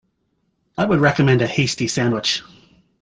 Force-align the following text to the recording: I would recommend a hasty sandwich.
I 0.79 0.85
would 0.85 0.99
recommend 0.99 1.43
a 1.43 1.47
hasty 1.47 1.87
sandwich. 1.87 2.41